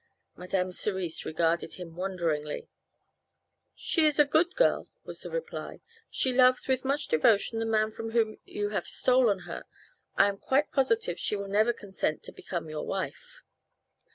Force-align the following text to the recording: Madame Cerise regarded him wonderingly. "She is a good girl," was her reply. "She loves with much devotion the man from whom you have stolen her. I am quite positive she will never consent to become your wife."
Madame 0.35 0.71
Cerise 0.71 1.25
regarded 1.25 1.73
him 1.73 1.95
wonderingly. 1.95 2.67
"She 3.75 4.07
is 4.07 4.17
a 4.17 4.25
good 4.25 4.55
girl," 4.55 4.87
was 5.03 5.21
her 5.21 5.29
reply. 5.29 5.79
"She 6.09 6.33
loves 6.33 6.67
with 6.67 6.83
much 6.83 7.07
devotion 7.07 7.59
the 7.59 7.67
man 7.67 7.91
from 7.91 8.09
whom 8.09 8.39
you 8.43 8.69
have 8.69 8.87
stolen 8.87 9.41
her. 9.41 9.65
I 10.17 10.27
am 10.27 10.37
quite 10.39 10.71
positive 10.71 11.19
she 11.19 11.35
will 11.35 11.47
never 11.47 11.71
consent 11.71 12.23
to 12.23 12.31
become 12.31 12.67
your 12.67 12.83
wife." 12.87 13.43